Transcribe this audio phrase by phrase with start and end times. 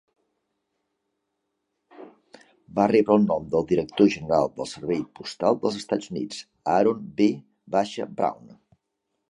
[2.79, 6.43] Va rebre el nom del director general del servei postal dels Estats Units,
[6.79, 7.31] Aaron V.
[7.71, 8.55] Brown.